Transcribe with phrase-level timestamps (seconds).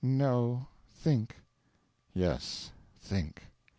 [0.03, 1.35] "No; think."
[2.15, 3.43] "Yes; think."